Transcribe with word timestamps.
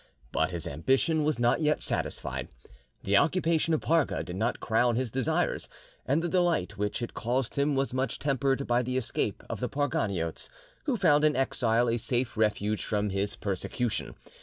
But 0.31 0.49
his 0.49 0.65
ambition 0.67 1.23
was 1.23 1.37
not 1.37 1.61
yet 1.61 1.83
satisfied. 1.83 2.47
The 3.03 3.17
occupation 3.17 3.71
of 3.75 3.81
Parga 3.81 4.23
did 4.23 4.35
not 4.35 4.59
crown 4.59 4.95
his 4.95 5.11
desires, 5.11 5.69
and 6.07 6.23
the 6.23 6.27
delight 6.27 6.75
which 6.75 7.03
it 7.03 7.13
caused 7.13 7.53
him 7.53 7.75
was 7.75 7.93
much 7.93 8.17
tempered 8.17 8.65
by 8.65 8.81
the 8.81 8.97
escape 8.97 9.43
of 9.47 9.59
the 9.59 9.69
Parganiotes, 9.69 10.49
who 10.85 10.97
found 10.97 11.23
in 11.23 11.35
exile 11.35 11.87
a 11.87 11.97
safe 11.97 12.35
refuge 12.35 12.83
from 12.83 13.11
his 13.11 13.35
persecution. 13.35 14.15